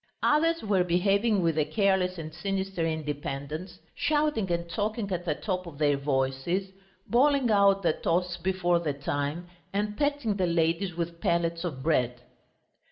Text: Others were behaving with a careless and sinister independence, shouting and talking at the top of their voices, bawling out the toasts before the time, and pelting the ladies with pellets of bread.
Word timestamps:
Others 0.23 0.63
were 0.63 0.83
behaving 0.83 1.43
with 1.43 1.59
a 1.59 1.63
careless 1.65 2.17
and 2.17 2.33
sinister 2.33 2.83
independence, 2.87 3.77
shouting 3.93 4.51
and 4.51 4.67
talking 4.67 5.11
at 5.11 5.25
the 5.25 5.35
top 5.35 5.67
of 5.67 5.77
their 5.77 5.95
voices, 5.95 6.71
bawling 7.05 7.51
out 7.51 7.83
the 7.83 7.93
toasts 7.93 8.37
before 8.37 8.79
the 8.79 8.93
time, 8.93 9.47
and 9.71 9.95
pelting 9.95 10.37
the 10.37 10.47
ladies 10.47 10.95
with 10.95 11.21
pellets 11.21 11.63
of 11.63 11.83
bread. 11.83 12.19